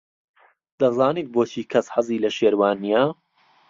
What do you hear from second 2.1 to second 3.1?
لە شێروان نییە؟